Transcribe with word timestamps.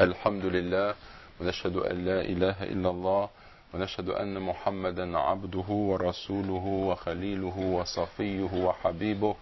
الحمد 0.00 0.44
لله 0.44 0.94
ونشهد 1.40 1.76
أن 1.76 2.04
لا 2.04 2.20
إله 2.20 2.62
إلا 2.72 2.90
الله 2.90 3.28
ونشهد 3.74 4.08
أن 4.08 4.40
محمدا 4.40 5.18
عبده 5.18 5.68
ورسوله 5.68 6.64
وخليله 6.88 7.56
وصفيه 7.58 8.52
وحبيبه 8.64 9.34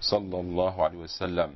صلى 0.00 0.40
الله 0.40 0.84
عليه 0.84 0.98
وسلم 0.98 1.50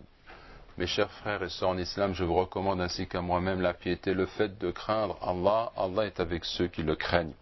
Mes 0.78 0.86
chers 0.86 1.10
frères 1.10 1.42
et 1.42 1.48
sœurs 1.48 1.70
en 1.70 1.78
islam, 1.78 2.14
je 2.14 2.24
vous 2.24 2.34
recommande 2.34 2.80
ainsi 2.82 3.06
qu'à 3.06 3.20
moi-même 3.22 3.60
la 3.62 3.72
piété, 3.74 4.12
le 4.14 4.26
fait 4.26 4.58
de 4.58 4.70
craindre 4.70 5.16
Allah. 5.22 5.72
Allah 5.76 6.06
est 6.06 6.20
avec 6.20 6.44
ceux 6.44 6.68
qui 6.68 6.82
le 6.82 6.96
craignent. 6.96 7.34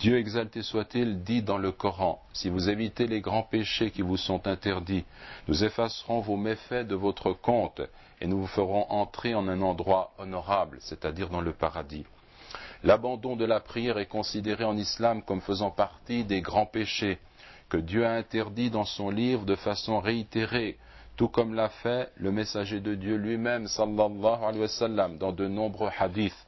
Dieu 0.00 0.16
exalté 0.16 0.62
soit-il 0.62 1.22
dit 1.24 1.42
dans 1.42 1.58
le 1.58 1.72
Coran, 1.72 2.22
si 2.32 2.48
vous 2.48 2.70
évitez 2.70 3.06
les 3.06 3.20
grands 3.20 3.42
péchés 3.42 3.90
qui 3.90 4.00
vous 4.00 4.16
sont 4.16 4.46
interdits, 4.46 5.04
nous 5.46 5.62
effacerons 5.62 6.20
vos 6.20 6.38
méfaits 6.38 6.86
de 6.86 6.94
votre 6.94 7.34
compte 7.34 7.82
et 8.18 8.26
nous 8.26 8.40
vous 8.40 8.46
ferons 8.46 8.86
entrer 8.88 9.34
en 9.34 9.46
un 9.46 9.60
endroit 9.60 10.12
honorable, 10.16 10.78
c'est-à-dire 10.80 11.28
dans 11.28 11.42
le 11.42 11.52
paradis. 11.52 12.06
L'abandon 12.82 13.36
de 13.36 13.44
la 13.44 13.60
prière 13.60 13.98
est 13.98 14.06
considéré 14.06 14.64
en 14.64 14.78
islam 14.78 15.20
comme 15.20 15.42
faisant 15.42 15.70
partie 15.70 16.24
des 16.24 16.40
grands 16.40 16.64
péchés 16.64 17.18
que 17.68 17.76
Dieu 17.76 18.06
a 18.06 18.12
interdits 18.12 18.70
dans 18.70 18.86
son 18.86 19.10
livre 19.10 19.44
de 19.44 19.54
façon 19.54 20.00
réitérée, 20.00 20.78
tout 21.16 21.28
comme 21.28 21.52
l'a 21.52 21.68
fait 21.68 22.10
le 22.16 22.32
messager 22.32 22.80
de 22.80 22.94
Dieu 22.94 23.16
lui-même, 23.16 23.66
sallallahu 23.66 24.44
alayhi 24.44 24.60
wa 24.62 24.68
sallam, 24.68 25.18
dans 25.18 25.32
de 25.32 25.46
nombreux 25.46 25.90
hadiths. 25.98 26.46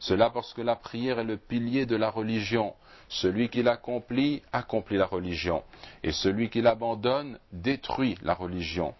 Cela 0.00 0.30
parce 0.30 0.54
que 0.54 0.62
la 0.62 0.76
prière 0.76 1.18
est 1.18 1.24
le 1.24 1.36
pilier 1.36 1.86
de 1.86 1.94
la 1.94 2.10
religion. 2.10 2.74
Celui 3.08 3.48
qui 3.48 3.62
l'accomplit 3.62 4.42
accomplit 4.52 4.96
la 4.96 5.06
religion, 5.06 5.62
et 6.02 6.12
celui 6.12 6.48
qui 6.48 6.62
l'abandonne 6.62 7.38
détruit 7.52 8.16
la 8.22 8.34
religion. 8.34 8.94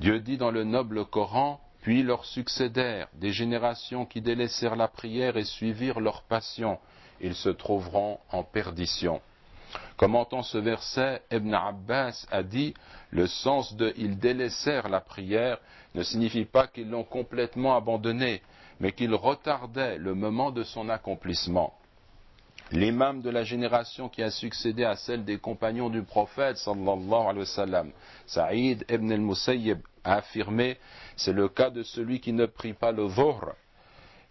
Dieu 0.00 0.18
dit 0.20 0.38
dans 0.38 0.50
le 0.50 0.64
noble 0.64 1.04
Coran, 1.04 1.60
puis 1.82 2.02
leur 2.02 2.24
succédèrent 2.24 3.08
des 3.14 3.32
générations 3.32 4.06
qui 4.06 4.20
délaissèrent 4.20 4.76
la 4.76 4.88
prière 4.88 5.36
et 5.36 5.44
suivirent 5.44 6.00
leur 6.00 6.22
passion. 6.22 6.78
Ils 7.20 7.34
se 7.34 7.50
trouveront 7.50 8.18
en 8.30 8.42
perdition. 8.42 9.20
Commentant 9.96 10.42
ce 10.42 10.58
verset, 10.58 11.22
Ibn 11.30 11.54
Abbas 11.54 12.26
a 12.30 12.42
dit 12.42 12.74
le 13.10 13.26
sens 13.26 13.76
de 13.76 13.92
ils 13.96 14.18
délaissèrent 14.18 14.88
la 14.88 15.00
prière 15.00 15.58
ne 15.94 16.02
signifie 16.02 16.44
pas 16.44 16.66
qu'ils 16.66 16.88
l'ont 16.88 17.04
complètement 17.04 17.76
abandonnée, 17.76 18.42
mais 18.80 18.92
qu'ils 18.92 19.14
retardaient 19.14 19.98
le 19.98 20.14
moment 20.14 20.50
de 20.50 20.64
son 20.64 20.88
accomplissement. 20.88 21.74
L'imam 22.72 23.20
de 23.20 23.30
la 23.30 23.42
génération 23.44 24.08
qui 24.08 24.22
a 24.22 24.30
succédé 24.30 24.84
à 24.84 24.96
celle 24.96 25.24
des 25.24 25.38
compagnons 25.38 25.90
du 25.90 26.02
prophète 26.02 26.56
sallallahu 26.56 27.12
alayhi 27.12 27.38
wa 27.38 27.46
sallam, 27.46 27.90
Saïd 28.26 28.84
ibn 28.88 29.10
al-Musayyib, 29.12 29.80
a 30.04 30.16
affirmé 30.16 30.78
c'est 31.16 31.32
le 31.32 31.48
cas 31.48 31.70
de 31.70 31.82
celui 31.82 32.20
qui 32.20 32.32
ne 32.32 32.46
prie 32.46 32.72
pas 32.72 32.92
le 32.92 33.08
dhuhr 33.08 33.52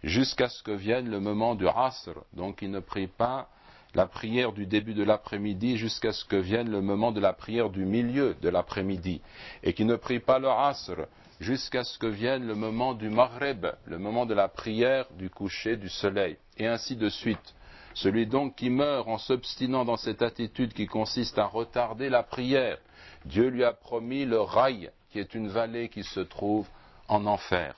jusqu'à 0.02 0.48
ce 0.48 0.62
que 0.62 0.72
vienne 0.72 1.10
le 1.10 1.20
moment 1.20 1.54
du 1.54 1.68
asr, 1.68 2.12
donc 2.32 2.62
il 2.62 2.70
ne 2.70 2.80
prie 2.80 3.06
pas 3.06 3.48
la 3.94 4.06
prière 4.06 4.52
du 4.52 4.66
début 4.66 4.94
de 4.94 5.02
l'après-midi 5.02 5.76
jusqu'à 5.76 6.12
ce 6.12 6.24
que 6.24 6.36
vienne 6.36 6.70
le 6.70 6.80
moment 6.80 7.12
de 7.12 7.20
la 7.20 7.32
prière 7.32 7.70
du 7.70 7.84
milieu 7.84 8.36
de 8.40 8.48
l'après-midi, 8.48 9.20
et 9.62 9.72
qui 9.72 9.84
ne 9.84 9.96
prie 9.96 10.20
pas 10.20 10.38
le 10.38 10.48
asr 10.48 11.06
jusqu'à 11.40 11.84
ce 11.84 11.98
que 11.98 12.06
vienne 12.06 12.46
le 12.46 12.54
moment 12.54 12.94
du 12.94 13.08
maghreb, 13.08 13.66
le 13.86 13.98
moment 13.98 14.26
de 14.26 14.34
la 14.34 14.48
prière 14.48 15.06
du 15.18 15.30
coucher 15.30 15.76
du 15.76 15.88
soleil, 15.88 16.36
et 16.56 16.66
ainsi 16.66 16.96
de 16.96 17.08
suite. 17.08 17.54
Celui 17.94 18.26
donc 18.26 18.56
qui 18.56 18.70
meurt 18.70 19.08
en 19.08 19.18
s'obstinant 19.18 19.84
dans 19.84 19.96
cette 19.96 20.22
attitude 20.22 20.72
qui 20.72 20.86
consiste 20.86 21.38
à 21.38 21.46
retarder 21.46 22.08
la 22.08 22.22
prière, 22.22 22.78
Dieu 23.24 23.48
lui 23.48 23.64
a 23.64 23.72
promis 23.72 24.24
le 24.24 24.40
rail, 24.40 24.90
qui 25.10 25.18
est 25.18 25.34
une 25.34 25.48
vallée 25.48 25.88
qui 25.88 26.04
se 26.04 26.20
trouve 26.20 26.68
en 27.08 27.26
enfer. 27.26 27.74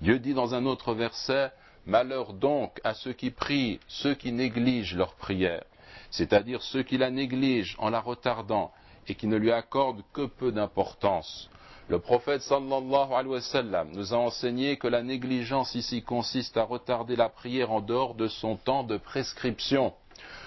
Dieu 0.00 0.18
dit 0.18 0.34
dans 0.34 0.54
un 0.54 0.66
autre 0.66 0.92
verset, 0.92 1.50
Malheur 1.86 2.32
donc 2.32 2.80
à 2.82 2.94
ceux 2.94 3.12
qui 3.12 3.30
prient, 3.30 3.78
ceux 3.88 4.14
qui 4.14 4.32
négligent 4.32 4.96
leur 4.96 5.14
prière, 5.14 5.64
c'est-à-dire 6.10 6.62
ceux 6.62 6.82
qui 6.82 6.96
la 6.96 7.10
négligent 7.10 7.76
en 7.78 7.90
la 7.90 8.00
retardant 8.00 8.72
et 9.06 9.14
qui 9.14 9.26
ne 9.26 9.36
lui 9.36 9.52
accordent 9.52 10.02
que 10.14 10.24
peu 10.24 10.50
d'importance. 10.50 11.50
Le 11.88 11.98
prophète 11.98 12.40
sallallahu 12.40 13.12
alayhi 13.12 13.28
wa 13.34 13.40
sallam 13.42 13.90
nous 13.92 14.14
a 14.14 14.16
enseigné 14.16 14.78
que 14.78 14.88
la 14.88 15.02
négligence 15.02 15.74
ici 15.74 16.02
consiste 16.02 16.56
à 16.56 16.62
retarder 16.62 17.16
la 17.16 17.28
prière 17.28 17.70
en 17.70 17.82
dehors 17.82 18.14
de 18.14 18.28
son 18.28 18.56
temps 18.56 18.84
de 18.84 18.96
prescription. 18.96 19.92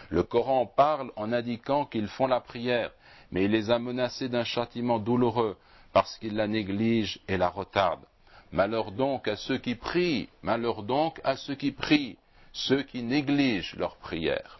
Le 0.09 0.23
Coran 0.23 0.65
parle 0.65 1.11
en 1.15 1.31
indiquant 1.31 1.85
qu'ils 1.85 2.07
font 2.07 2.25
la 2.25 2.39
prière, 2.39 2.91
mais 3.31 3.43
il 3.43 3.51
les 3.51 3.69
a 3.69 3.77
menacés 3.77 4.29
d'un 4.29 4.43
châtiment 4.43 4.97
douloureux 4.97 5.55
parce 5.93 6.17
qu'ils 6.17 6.35
la 6.35 6.47
négligent 6.47 7.19
et 7.27 7.37
la 7.37 7.49
retardent. 7.49 8.05
Malheur 8.51 8.91
donc 8.91 9.27
à 9.27 9.35
ceux 9.35 9.57
qui 9.57 9.75
prient, 9.75 10.29
malheur 10.41 10.83
donc 10.83 11.19
à 11.23 11.35
ceux 11.35 11.55
qui 11.55 11.71
prient, 11.71 12.17
ceux 12.53 12.83
qui 12.83 13.03
négligent 13.03 13.75
leur 13.75 13.97
prière. 13.97 14.59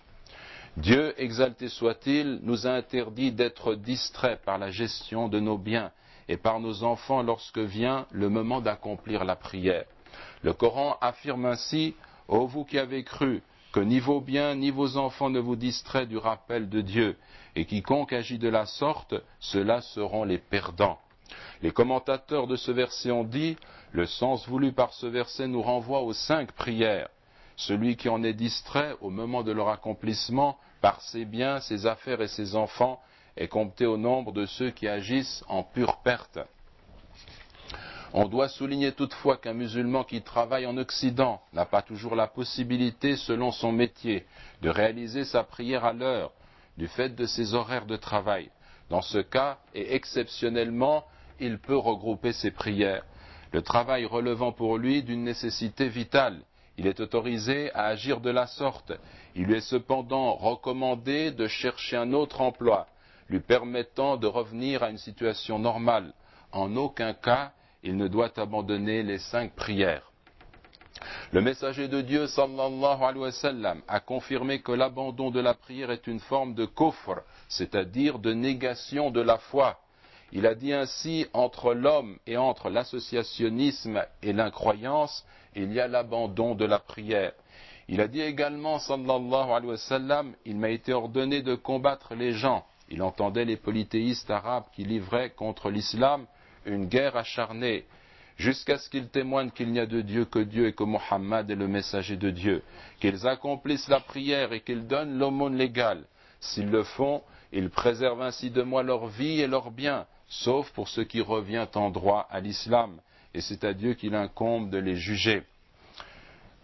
Dieu, 0.76 1.16
exalté 1.18 1.70
soit-il, 1.70 2.40
nous 2.44 2.68
a 2.68 2.72
interdit 2.72 3.32
d'être 3.32 3.76
distraits 3.76 4.42
par 4.44 4.58
la 4.58 4.70
gestion 4.70 5.28
de 5.28 5.40
nos 5.40 5.58
biens 5.58 5.92
et 6.28 6.38
par 6.38 6.60
nos 6.60 6.84
enfants 6.84 7.24
lorsque 7.24 7.58
vient 7.58 8.06
le 8.12 8.30
moment 8.30 8.62
d'accomplir 8.62 9.24
la 9.24 9.36
prière. 9.36 9.86
Le 10.44 10.54
Coran 10.54 10.98
affirme 11.02 11.46
ainsi, 11.46 11.96
Ô 12.28 12.46
vous 12.46 12.66
qui 12.66 12.78
avez 12.78 13.04
cru, 13.04 13.42
que 13.72 13.80
ni 13.80 14.00
vos 14.00 14.20
biens 14.20 14.54
ni 14.54 14.70
vos 14.70 14.98
enfants 14.98 15.30
ne 15.30 15.40
vous 15.40 15.56
distraient 15.56 16.06
du 16.06 16.18
rappel 16.18 16.70
de 16.70 16.82
Dieu, 16.82 17.18
et 17.56 17.66
quiconque 17.66 18.14
agit 18.14 18.38
de 18.38 18.50
la 18.50 18.66
sorte, 18.66 19.16
ceux-là 19.40 19.82
seront 19.82 20.26
les 20.26 20.38
perdants. 20.38 21.00
Les 21.62 21.72
commentateurs 21.72 22.48
de 22.48 22.56
ce 22.56 22.72
verset 22.72 23.12
ont 23.12 23.24
dit, 23.24 23.58
le 23.92 24.06
sens 24.06 24.48
voulu 24.48 24.72
par 24.72 24.94
ce 24.94 25.08
verset 25.08 25.48
nous 25.48 25.62
renvoie 25.62 26.02
aux 26.02 26.14
cinq 26.14 26.52
prières. 26.52 27.10
Celui 27.56 27.96
qui 27.96 28.10
en 28.10 28.24
est 28.24 28.34
distrait 28.34 28.96
au 29.02 29.10
moment 29.10 29.44
de 29.44 29.52
leur 29.52 29.70
accomplissement 29.70 30.58
par 30.82 31.02
ses 31.02 31.26
biens, 31.26 31.60
ses 31.60 31.88
affaires 31.88 32.22
et 32.22 32.28
ses 32.28 32.56
enfants 32.56 33.02
est 33.36 33.48
compté 33.48 33.86
au 33.86 33.98
nombre 33.98 34.32
de 34.32 34.46
ceux 34.46 34.70
qui 34.70 34.88
agissent 34.88 35.44
en 35.48 35.64
pure 35.64 35.98
perte. 36.04 36.40
On 38.14 38.28
doit 38.28 38.48
souligner 38.48 38.94
toutefois 38.94 39.38
qu'un 39.38 39.54
musulman 39.54 40.04
qui 40.04 40.22
travaille 40.22 40.66
en 40.66 40.78
Occident 40.78 41.42
n'a 41.54 41.66
pas 41.66 41.82
toujours 41.82 42.16
la 42.16 42.28
possibilité, 42.28 43.16
selon 43.18 43.52
son 43.52 43.72
métier, 43.72 44.26
de 44.62 44.70
réaliser 44.70 45.26
sa 45.26 45.44
prière 45.44 45.84
à 45.84 45.94
l'heure, 45.94 46.32
du 46.78 46.88
fait 46.88 47.10
de 47.10 47.26
ses 47.26 47.54
horaires 47.54 47.86
de 47.86 47.98
travail. 47.98 48.50
Dans 48.90 49.02
ce 49.02 49.18
cas, 49.18 49.58
et 49.74 49.96
exceptionnellement, 49.96 51.04
il 51.40 51.60
peut 51.60 51.78
regrouper 51.78 52.34
ses 52.34 52.52
prières, 52.52 53.04
le 53.52 53.62
travail 53.62 54.06
relevant 54.06 54.52
pour 54.52 54.78
lui 54.78 55.04
d'une 55.04 55.24
nécessité 55.24 55.88
vitale. 55.88 56.42
Il 56.78 56.86
est 56.86 57.00
autorisé 57.00 57.72
à 57.74 57.86
agir 57.86 58.22
de 58.22 58.30
la 58.30 58.46
sorte. 58.46 58.94
Il 59.36 59.46
lui 59.46 59.56
est 59.56 59.62
cependant 59.62 60.36
recommandé 60.36 61.32
de 61.32 61.48
chercher 61.48 61.98
un 61.98 62.14
autre 62.14 62.42
emploi, 62.42 62.88
lui 63.30 63.40
permettant 63.40 64.18
de 64.18 64.28
revenir 64.28 64.84
à 64.84 64.90
une 64.90 64.98
situation 64.98 65.58
normale. 65.58 66.14
En 66.52 66.76
aucun 66.76 67.14
cas, 67.14 67.52
il 67.84 67.98
ne 67.98 68.08
doit 68.08 68.32
abandonner 68.40 69.02
les 69.02 69.18
cinq 69.18 69.54
prières. 69.54 70.12
Le 71.32 71.42
messager 71.42 71.88
de 71.88 72.02
Dieu, 72.02 72.28
sallallahu 72.28 73.04
alayhi 73.04 73.32
wa 73.62 73.76
a 73.88 74.00
confirmé 74.00 74.62
que 74.62 74.72
l'abandon 74.72 75.30
de 75.30 75.40
la 75.40 75.54
prière 75.54 75.92
est 75.92 76.08
une 76.08 76.20
forme 76.20 76.54
de 76.54 76.66
kufr, 76.66 77.22
c'est-à-dire 77.48 78.20
de 78.20 78.34
négation 78.34 79.12
de 79.12 79.22
la 79.22 79.38
foi. 79.38 79.80
Il 80.32 80.46
a 80.46 80.56
dit 80.56 80.74
ainsi, 80.74 81.26
entre 81.34 81.74
l'homme 81.74 82.18
et 82.28 82.38
entre 82.38 82.70
l'associationnisme 82.70 84.04
et 84.22 84.34
l'incroyance, 84.34 85.26
il 85.56 85.72
y 85.74 85.80
a 85.80 85.88
l'abandon 85.88 86.54
de 86.56 86.66
la 86.66 86.80
prière. 86.80 87.34
Il 87.88 88.02
a 88.02 88.08
dit 88.08 88.22
également, 88.22 88.80
sallallahu 88.80 89.52
alayhi 89.52 89.72
wa 89.72 90.24
il 90.46 90.58
m'a 90.58 90.70
été 90.70 90.92
ordonné 90.92 91.42
de 91.42 91.56
combattre 91.56 92.16
les 92.16 92.34
gens. 92.34 92.66
Il 92.90 93.02
entendait 93.02 93.46
les 93.46 93.56
polythéistes 93.56 94.30
arabes 94.30 94.66
qui 94.74 94.84
livraient 94.84 95.30
contre 95.30 95.70
l'islam 95.70 96.26
une 96.66 96.88
guerre 96.88 97.16
acharnée, 97.16 97.86
jusqu'à 98.36 98.78
ce 98.78 98.90
qu'ils 98.90 99.08
témoignent 99.08 99.52
qu'il 99.52 99.72
n'y 99.72 99.80
a 99.80 99.86
de 99.86 100.02
Dieu 100.02 100.26
que 100.26 100.40
Dieu 100.40 100.68
et 100.68 100.74
que 100.74 100.84
Mohammed 100.84 101.50
est 101.50 101.56
le 101.56 101.68
messager 101.68 102.18
de 102.18 102.30
Dieu, 102.30 102.62
qu'ils 103.00 103.26
accomplissent 103.26 103.88
la 103.88 104.02
prière 104.02 104.52
et 104.52 104.62
qu'ils 104.62 104.86
donnent 104.86 105.18
l'aumône 105.18 105.56
légale. 105.56 106.04
S'ils 106.40 106.70
le 106.70 106.84
font, 106.84 107.22
ils 107.52 107.70
préservent 107.70 108.22
ainsi 108.22 108.50
de 108.50 108.62
moi 108.62 108.84
leur 108.84 109.08
vie 109.08 109.42
et 109.42 109.48
leurs 109.48 109.72
biens, 109.72 110.06
sauf 110.28 110.70
pour 110.72 110.90
ce 110.90 111.02
qui 111.02 111.22
revient 111.22 111.68
en 111.76 111.90
droit 111.90 112.28
à 112.30 112.40
l'islam, 112.40 113.00
et 113.34 113.42
c'est 113.42 113.64
à 113.64 113.74
Dieu 113.74 113.94
qu'il 113.94 114.16
incombe 114.16 114.70
de 114.70 114.78
les 114.78 114.96
juger. 114.96 115.44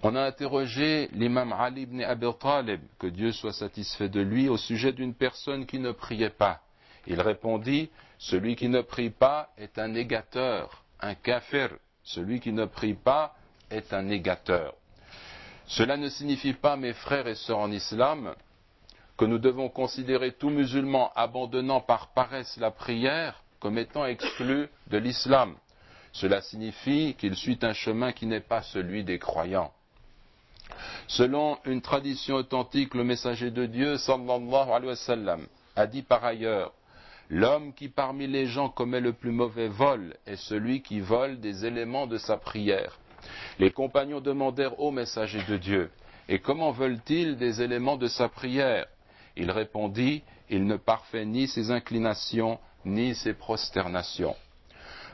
On 0.01 0.15
a 0.15 0.21
interrogé 0.21 1.09
l'imam 1.13 1.53
Ali 1.53 1.83
ibn 1.83 2.01
Abi 2.01 2.27
Talib, 2.39 2.81
que 2.99 3.07
Dieu 3.07 3.31
soit 3.31 3.53
satisfait 3.53 4.09
de 4.09 4.19
lui, 4.19 4.49
au 4.49 4.57
sujet 4.57 4.91
d'une 4.91 5.13
personne 5.13 5.65
qui 5.65 5.79
ne 5.79 5.91
priait 5.91 6.29
pas. 6.29 6.59
Il 7.07 7.21
répondit, 7.21 7.89
celui 8.17 8.55
qui 8.55 8.67
ne 8.67 8.81
prie 8.81 9.09
pas 9.09 9.49
est 9.57 9.77
un 9.79 9.87
négateur, 9.87 10.83
un 10.99 11.15
kafir. 11.15 11.69
Celui 12.03 12.41
qui 12.41 12.51
ne 12.51 12.65
prie 12.65 12.95
pas 12.95 13.33
est 13.69 13.93
un 13.93 14.01
négateur. 14.01 14.73
Cela 15.67 15.95
ne 15.95 16.09
signifie 16.09 16.53
pas, 16.53 16.75
mes 16.75 16.93
frères 16.93 17.27
et 17.27 17.35
sœurs 17.35 17.59
en 17.59 17.71
islam, 17.71 18.35
nous 19.27 19.39
devons 19.39 19.69
considérer 19.69 20.31
tout 20.31 20.49
musulman 20.49 21.11
abandonnant 21.15 21.81
par 21.81 22.07
paresse 22.13 22.57
la 22.57 22.71
prière 22.71 23.43
comme 23.59 23.77
étant 23.77 24.05
exclu 24.05 24.67
de 24.87 24.97
l'islam. 24.97 25.55
Cela 26.11 26.41
signifie 26.41 27.15
qu'il 27.17 27.35
suit 27.35 27.59
un 27.61 27.73
chemin 27.73 28.11
qui 28.11 28.25
n'est 28.25 28.39
pas 28.39 28.61
celui 28.61 29.03
des 29.03 29.19
croyants. 29.19 29.71
Selon 31.07 31.57
une 31.65 31.81
tradition 31.81 32.35
authentique, 32.35 32.93
le 32.93 33.03
messager 33.03 33.51
de 33.51 33.65
Dieu, 33.65 33.97
sallallahu 33.97 34.69
alayhi 34.69 34.87
wa 34.87 34.95
sallam, 34.95 35.47
a 35.75 35.87
dit 35.87 36.01
par 36.01 36.23
ailleurs, 36.23 36.73
L'homme 37.29 37.73
qui 37.73 37.87
parmi 37.87 38.27
les 38.27 38.45
gens 38.47 38.69
commet 38.69 38.99
le 38.99 39.13
plus 39.13 39.31
mauvais 39.31 39.69
vol 39.69 40.15
est 40.27 40.35
celui 40.35 40.81
qui 40.81 40.99
vole 40.99 41.39
des 41.39 41.65
éléments 41.65 42.05
de 42.05 42.17
sa 42.17 42.37
prière. 42.37 42.99
Les 43.59 43.71
compagnons 43.71 44.19
demandèrent 44.19 44.79
au 44.79 44.91
messager 44.91 45.41
de 45.47 45.57
Dieu, 45.57 45.89
Et 46.29 46.39
comment 46.39 46.71
veulent-ils 46.71 47.37
des 47.37 47.61
éléments 47.61 47.97
de 47.97 48.07
sa 48.07 48.29
prière? 48.29 48.85
Il 49.35 49.51
répondit, 49.51 50.23
Il 50.49 50.65
ne 50.65 50.77
parfait 50.77 51.25
ni 51.25 51.47
ses 51.47 51.71
inclinations, 51.71 52.59
ni 52.85 53.15
ses 53.15 53.33
prosternations. 53.33 54.35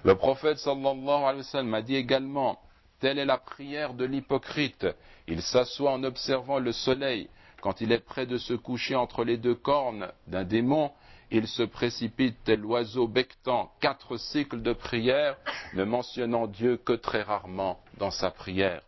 Le 0.03 0.15
prophète 0.15 0.57
sallallahu 0.57 1.23
alayhi 1.23 1.37
wa 1.37 1.43
sallam 1.43 1.73
a 1.73 1.81
dit 1.81 1.95
également, 1.95 2.59
Telle 2.99 3.19
est 3.19 3.25
la 3.25 3.37
prière 3.37 3.93
de 3.93 4.05
l'hypocrite. 4.05 4.87
Il 5.27 5.41
s'assoit 5.41 5.91
en 5.91 6.03
observant 6.03 6.59
le 6.59 6.71
soleil. 6.71 7.29
Quand 7.61 7.81
il 7.81 7.91
est 7.91 7.99
prêt 7.99 8.25
de 8.25 8.37
se 8.37 8.53
coucher 8.53 8.95
entre 8.95 9.23
les 9.23 9.37
deux 9.37 9.55
cornes 9.55 10.11
d'un 10.27 10.43
démon, 10.43 10.91
il 11.31 11.47
se 11.47 11.63
précipite 11.63 12.37
tel 12.43 12.65
oiseau 12.65 13.07
bectant 13.07 13.71
quatre 13.79 14.17
cycles 14.17 14.61
de 14.61 14.73
prière, 14.73 15.37
ne 15.73 15.83
mentionnant 15.83 16.47
Dieu 16.47 16.77
que 16.77 16.93
très 16.93 17.21
rarement 17.21 17.79
dans 17.97 18.11
sa 18.11 18.31
prière. 18.31 18.81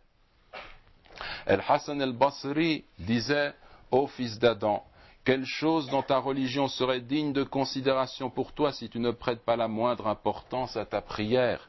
El 1.46 1.62
Hassan 1.66 2.00
el 2.02 2.12
Basri 2.12 2.84
disait 2.98 3.54
Ô 3.90 4.06
fils 4.06 4.38
d'Adam, 4.38 4.84
quelle 5.24 5.44
chose 5.44 5.88
dans 5.88 6.02
ta 6.02 6.18
religion 6.18 6.66
serait 6.68 7.00
digne 7.00 7.32
de 7.32 7.44
considération 7.44 8.28
pour 8.28 8.52
toi 8.52 8.72
si 8.72 8.88
tu 8.88 8.98
ne 8.98 9.12
prêtes 9.12 9.44
pas 9.44 9.56
la 9.56 9.68
moindre 9.68 10.08
importance 10.08 10.76
à 10.76 10.84
ta 10.84 11.00
prière? 11.00 11.68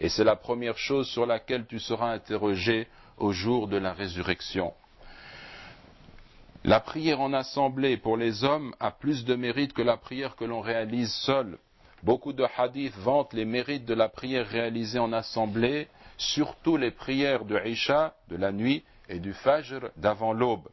Et 0.00 0.08
c'est 0.08 0.24
la 0.24 0.36
première 0.36 0.78
chose 0.78 1.08
sur 1.08 1.26
laquelle 1.26 1.66
tu 1.66 1.80
seras 1.80 2.12
interrogé 2.12 2.86
au 3.16 3.32
jour 3.32 3.68
de 3.68 3.76
la 3.76 3.92
résurrection. 3.92 4.72
La 6.64 6.80
prière 6.80 7.20
en 7.20 7.32
assemblée 7.32 7.96
pour 7.96 8.16
les 8.16 8.44
hommes 8.44 8.74
a 8.80 8.90
plus 8.90 9.24
de 9.24 9.34
mérite 9.34 9.72
que 9.72 9.82
la 9.82 9.96
prière 9.96 10.36
que 10.36 10.44
l'on 10.44 10.60
réalise 10.60 11.12
seul. 11.12 11.58
Beaucoup 12.02 12.32
de 12.32 12.46
hadiths 12.56 12.96
vantent 12.96 13.32
les 13.32 13.44
mérites 13.44 13.84
de 13.84 13.94
la 13.94 14.08
prière 14.08 14.46
réalisée 14.46 14.98
en 14.98 15.12
assemblée, 15.12 15.88
surtout 16.16 16.76
les 16.76 16.90
prières 16.90 17.44
de 17.44 17.58
Isha, 17.66 18.14
de 18.28 18.36
la 18.36 18.52
nuit, 18.52 18.84
et 19.08 19.18
du 19.18 19.32
Fajr 19.32 19.90
d'avant 19.96 20.32
l'aube. 20.32 20.68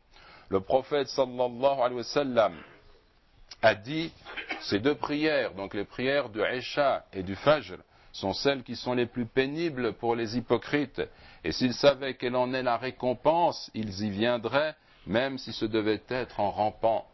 Le 0.51 0.59
prophète 0.59 1.07
sallallahu 1.07 1.79
alayhi 1.79 2.03
wa 2.35 2.51
a 3.61 3.73
dit 3.73 4.11
ces 4.59 4.79
deux 4.79 4.95
prières, 4.95 5.53
donc 5.53 5.73
les 5.73 5.85
prières 5.85 6.27
de 6.27 6.43
Isha 6.43 7.05
et 7.13 7.23
du 7.23 7.37
Fajr, 7.37 7.77
sont 8.11 8.33
celles 8.33 8.61
qui 8.63 8.75
sont 8.75 8.93
les 8.93 9.05
plus 9.05 9.25
pénibles 9.25 9.93
pour 9.93 10.13
les 10.13 10.35
hypocrites, 10.35 11.01
et 11.45 11.53
s'ils 11.53 11.73
savaient 11.73 12.15
quelle 12.15 12.35
en 12.35 12.53
est 12.53 12.63
la 12.63 12.75
récompense, 12.75 13.71
ils 13.73 14.03
y 14.03 14.09
viendraient 14.09 14.75
même 15.07 15.37
si 15.37 15.53
ce 15.53 15.63
devait 15.63 16.03
être 16.09 16.41
en 16.41 16.51
rampant. 16.51 17.07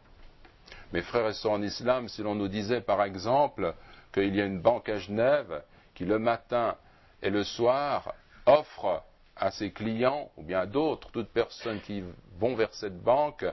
Mes 0.92 1.02
frères 1.02 1.28
et 1.28 1.32
sœurs 1.32 1.52
en 1.52 1.62
islam, 1.62 2.08
si 2.08 2.22
l'on 2.22 2.34
nous 2.34 2.48
disait 2.48 2.80
par 2.80 3.04
exemple 3.04 3.72
qu'il 4.12 4.34
y 4.34 4.40
a 4.40 4.46
une 4.46 4.60
banque 4.60 4.88
à 4.88 4.98
Genève 4.98 5.62
qui 5.94 6.04
le 6.04 6.18
matin 6.18 6.74
et 7.22 7.30
le 7.30 7.44
soir 7.44 8.14
offre 8.46 9.04
à 9.38 9.50
ses 9.50 9.70
clients, 9.70 10.30
ou 10.36 10.42
bien 10.42 10.60
à 10.60 10.66
d'autres, 10.66 11.10
toutes 11.10 11.28
personnes 11.28 11.80
qui 11.80 12.02
vont 12.38 12.54
vers 12.54 12.72
cette 12.74 13.00
banque, 13.00 13.44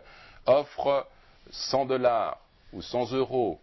offre 0.45 1.07
100 1.49 1.85
dollars 1.85 2.39
ou 2.73 2.81
100 2.81 3.13
euros, 3.13 3.59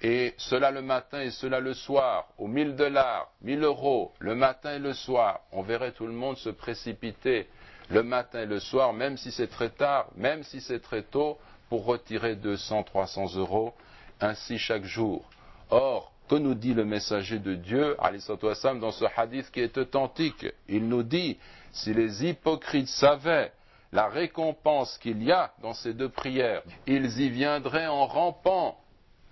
et 0.00 0.34
cela 0.36 0.70
le 0.70 0.82
matin 0.82 1.20
et 1.22 1.30
cela 1.30 1.58
le 1.58 1.74
soir, 1.74 2.28
ou 2.38 2.46
1000 2.46 2.76
dollars, 2.76 3.30
1000 3.42 3.64
euros, 3.64 4.12
le 4.20 4.34
matin 4.34 4.74
et 4.74 4.78
le 4.78 4.92
soir, 4.92 5.40
on 5.50 5.62
verrait 5.62 5.92
tout 5.92 6.06
le 6.06 6.12
monde 6.12 6.36
se 6.36 6.50
précipiter 6.50 7.48
le 7.90 8.02
matin 8.02 8.42
et 8.42 8.46
le 8.46 8.60
soir, 8.60 8.92
même 8.92 9.16
si 9.16 9.32
c'est 9.32 9.48
très 9.48 9.70
tard, 9.70 10.06
même 10.14 10.44
si 10.44 10.60
c'est 10.60 10.80
très 10.80 11.02
tôt, 11.02 11.38
pour 11.68 11.84
retirer 11.84 12.36
200, 12.36 12.84
300 12.84 13.36
euros, 13.36 13.74
ainsi 14.20 14.58
chaque 14.58 14.84
jour. 14.84 15.28
Or, 15.70 16.12
que 16.28 16.36
nous 16.36 16.54
dit 16.54 16.74
le 16.74 16.84
messager 16.84 17.38
de 17.38 17.54
Dieu, 17.54 17.96
wasallam, 18.42 18.80
dans 18.80 18.92
ce 18.92 19.04
hadith 19.16 19.50
qui 19.50 19.60
est 19.60 19.76
authentique? 19.78 20.46
Il 20.68 20.88
nous 20.88 21.02
dit, 21.02 21.38
si 21.72 21.94
les 21.94 22.24
hypocrites 22.24 22.88
savaient 22.88 23.52
la 23.92 24.08
récompense 24.08 24.98
qu'il 24.98 25.22
y 25.22 25.32
a 25.32 25.52
dans 25.62 25.72
ces 25.72 25.94
deux 25.94 26.10
prières, 26.10 26.62
ils 26.86 27.20
y 27.20 27.30
viendraient 27.30 27.86
en 27.86 28.06
rampant, 28.06 28.78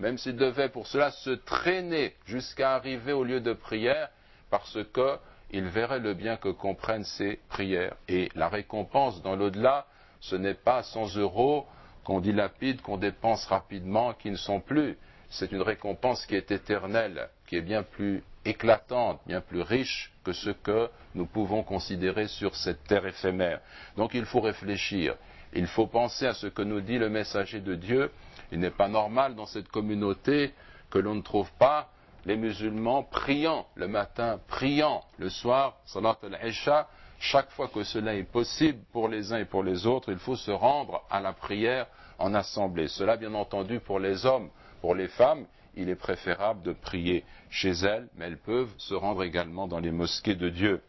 même 0.01 0.19
s'ils 0.19 0.37
devaient 0.37 0.71
pour 0.71 0.87
cela 0.87 1.11
se 1.11 1.31
traîner 1.31 2.15
jusqu'à 2.25 2.75
arriver 2.75 3.13
au 3.13 3.25
lieu 3.25 3.41
de 3.41 3.53
prière, 3.53 4.09
parce 4.51 4.79
que 4.93 5.19
il 5.51 5.67
verrait 5.67 6.01
le 6.01 6.15
bien 6.15 6.37
que 6.37 6.49
comprennent 6.49 7.05
ces 7.05 7.39
prières. 7.49 7.95
Et 8.09 8.31
la 8.35 8.49
récompense 8.49 9.23
dans 9.23 9.37
l'au-delà, 9.37 9.87
ce 10.21 10.35
n'est 10.35 10.55
pas 10.55 10.83
100 10.83 11.17
euros 11.17 11.67
qu'on 12.05 12.21
dilapide, 12.21 12.81
qu'on 12.81 12.97
dépense 12.97 13.47
rapidement, 13.47 14.13
qui 14.15 14.31
ne 14.31 14.37
sont 14.37 14.61
plus. 14.61 14.97
C'est 15.31 15.53
une 15.53 15.63
récompense 15.63 16.25
qui 16.27 16.37
est 16.37 16.51
éternelle, 16.51 17.29
qui 17.47 17.57
est 17.57 17.63
bien 17.63 17.83
plus 17.83 18.23
éclatante, 18.45 19.21
bien 19.27 19.41
plus 19.41 19.61
riche 19.61 20.13
que 20.25 20.33
ce 20.33 20.51
que 20.51 20.89
nous 21.15 21.27
pouvons 21.27 21.63
considérer 21.63 22.29
sur 22.29 22.55
cette 22.55 22.85
terre 22.85 23.07
éphémère. 23.07 23.61
Donc 23.97 24.15
il 24.15 24.25
faut 24.25 24.41
réfléchir. 24.41 25.17
Il 25.53 25.67
faut 25.67 25.87
penser 25.87 26.27
à 26.27 26.35
ce 26.35 26.47
que 26.47 26.63
nous 26.63 26.81
dit 26.81 26.99
le 26.99 27.09
messager 27.09 27.61
de 27.61 27.75
Dieu. 27.75 28.11
Il 28.53 28.61
n'est 28.61 28.71
pas 28.71 28.89
normal 28.89 29.35
dans 29.35 29.47
cette 29.47 29.69
communauté 29.69 30.53
que 30.91 30.99
l'on 30.99 31.15
ne 31.15 31.23
trouve 31.23 31.51
pas 31.59 31.89
les 32.25 32.37
musulmans 32.37 33.05
priant 33.05 33.67
le 33.77 33.89
matin, 33.89 34.41
priant 34.49 35.05
le 35.19 35.31
soir, 35.31 35.77
salat 35.87 36.17
al-isha, 36.23 36.89
chaque 37.19 37.51
fois 37.51 37.69
que 37.69 37.83
cela 37.83 38.15
est 38.15 38.25
possible 38.25 38.79
pour 38.93 39.09
les 39.09 39.33
uns 39.33 39.39
et 39.39 39.45
pour 39.45 39.63
les 39.63 39.87
autres, 39.87 40.13
il 40.13 40.19
faut 40.19 40.37
se 40.37 40.51
rendre 40.51 41.03
à 41.11 41.21
la 41.21 41.33
prière 41.33 41.87
en 42.19 42.35
assemblée. 42.35 42.89
Cela, 42.89 43.17
bien 43.17 43.33
entendu, 43.35 43.81
pour 43.81 43.99
les 43.99 44.27
hommes, 44.27 44.51
pour 44.81 44.95
les 44.95 45.09
femmes, 45.09 45.47
il 45.77 45.89
est 45.89 45.97
préférable 45.97 46.63
de 46.63 46.73
prier 46.73 47.25
chez 47.51 47.71
elles, 47.71 48.09
mais 48.17 48.27
elles 48.27 48.39
peuvent 48.39 48.73
se 48.79 48.95
rendre 48.95 49.23
également 49.23 49.69
dans 49.69 49.81
les 49.81 49.91
mosquées 49.91 50.35
de 50.35 50.49
Dieu. 50.49 50.81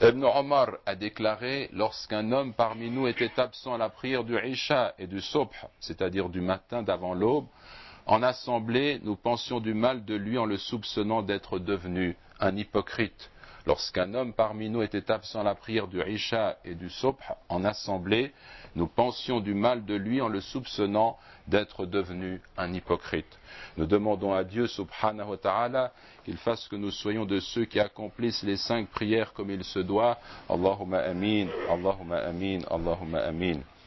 Ibn 0.00 0.24
Omar 0.24 0.78
a 0.86 0.96
déclaré, 0.96 1.70
lorsqu'un 1.72 2.32
homme 2.32 2.52
parmi 2.52 2.90
nous 2.90 3.06
était 3.06 3.38
absent 3.38 3.74
à 3.74 3.78
la 3.78 3.88
prière 3.88 4.24
du 4.24 4.36
Isha 4.36 4.94
et 4.98 5.06
du 5.06 5.20
Subh, 5.20 5.50
c'est-à-dire 5.78 6.28
du 6.28 6.40
matin 6.40 6.82
d'avant 6.82 7.14
l'aube, 7.14 7.46
en 8.06 8.22
assemblée, 8.22 9.00
nous 9.02 9.16
pensions 9.16 9.60
du 9.60 9.72
mal 9.72 10.04
de 10.04 10.14
lui 10.14 10.36
en 10.36 10.44
le 10.44 10.58
soupçonnant 10.58 11.22
d'être 11.22 11.58
devenu 11.58 12.16
un 12.40 12.56
hypocrite. 12.56 13.30
Lorsqu'un 13.66 14.12
homme 14.12 14.34
parmi 14.34 14.68
nous 14.68 14.82
était 14.82 15.10
absent 15.10 15.40
à 15.40 15.42
la 15.42 15.54
prière 15.54 15.86
du 15.86 16.02
Isha 16.02 16.58
et 16.64 16.74
du 16.74 16.90
Subh 16.90 17.16
en 17.48 17.64
assemblée, 17.64 18.32
nous 18.74 18.86
pensions 18.86 19.40
du 19.40 19.54
mal 19.54 19.86
de 19.86 19.94
lui 19.94 20.20
en 20.20 20.28
le 20.28 20.42
soupçonnant 20.42 21.16
d'être 21.46 21.86
devenu 21.86 22.42
un 22.58 22.72
hypocrite. 22.74 23.38
Nous 23.76 23.86
demandons 23.86 24.34
à 24.34 24.44
Dieu 24.44 24.66
subhanahu 24.66 25.36
qu'il 26.24 26.36
fasse 26.36 26.68
que 26.68 26.76
nous 26.76 26.90
soyons 26.90 27.24
de 27.24 27.40
ceux 27.40 27.64
qui 27.64 27.80
accomplissent 27.80 28.42
les 28.42 28.56
cinq 28.56 28.88
prières 28.88 29.32
comme 29.32 29.50
il 29.50 29.64
se 29.64 29.78
doit. 29.78 30.18
Allahumma 30.48 30.98
amin, 30.98 31.46
Allahumma 31.70 32.18
amin, 32.18 32.58
Allahumma 32.70 33.20
amin. 33.20 33.60